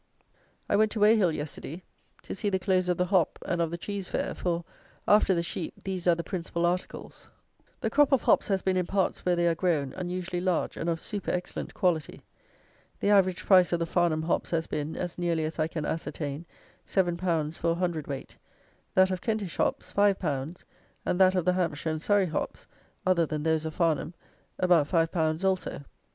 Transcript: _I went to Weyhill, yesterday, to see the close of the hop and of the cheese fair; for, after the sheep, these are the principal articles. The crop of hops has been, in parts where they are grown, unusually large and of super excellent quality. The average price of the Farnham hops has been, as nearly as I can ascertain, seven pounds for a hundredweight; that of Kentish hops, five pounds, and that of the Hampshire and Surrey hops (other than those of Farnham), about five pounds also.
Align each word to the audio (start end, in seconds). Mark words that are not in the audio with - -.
_I 0.67 0.75
went 0.75 0.91
to 0.93 0.99
Weyhill, 0.99 1.31
yesterday, 1.31 1.83
to 2.23 2.33
see 2.33 2.49
the 2.49 2.57
close 2.57 2.89
of 2.89 2.97
the 2.97 3.05
hop 3.05 3.37
and 3.45 3.61
of 3.61 3.69
the 3.69 3.77
cheese 3.77 4.07
fair; 4.07 4.33
for, 4.33 4.65
after 5.07 5.35
the 5.35 5.43
sheep, 5.43 5.75
these 5.83 6.07
are 6.07 6.15
the 6.15 6.23
principal 6.23 6.65
articles. 6.65 7.29
The 7.81 7.91
crop 7.91 8.11
of 8.11 8.23
hops 8.23 8.47
has 8.47 8.63
been, 8.63 8.77
in 8.77 8.87
parts 8.87 9.23
where 9.23 9.35
they 9.35 9.47
are 9.47 9.53
grown, 9.53 9.93
unusually 9.93 10.41
large 10.41 10.75
and 10.75 10.89
of 10.89 10.99
super 10.99 11.29
excellent 11.29 11.75
quality. 11.75 12.23
The 12.99 13.11
average 13.11 13.45
price 13.45 13.71
of 13.73 13.77
the 13.79 13.85
Farnham 13.85 14.23
hops 14.23 14.49
has 14.49 14.65
been, 14.65 14.95
as 14.95 15.19
nearly 15.19 15.45
as 15.45 15.59
I 15.59 15.67
can 15.67 15.85
ascertain, 15.85 16.47
seven 16.83 17.15
pounds 17.15 17.59
for 17.59 17.69
a 17.69 17.75
hundredweight; 17.75 18.37
that 18.95 19.11
of 19.11 19.21
Kentish 19.21 19.57
hops, 19.57 19.91
five 19.91 20.17
pounds, 20.17 20.65
and 21.05 21.21
that 21.21 21.35
of 21.35 21.45
the 21.45 21.53
Hampshire 21.53 21.91
and 21.91 22.01
Surrey 22.01 22.25
hops 22.25 22.65
(other 23.05 23.27
than 23.27 23.43
those 23.43 23.65
of 23.65 23.75
Farnham), 23.75 24.15
about 24.57 24.87
five 24.87 25.11
pounds 25.11 25.45
also. 25.45 25.81